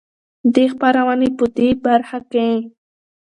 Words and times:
دې 0.53 0.65
خپرونې 0.73 1.29
په 1.37 1.45
د 1.55 1.57
برخه 1.83 2.19
کې 2.31 2.47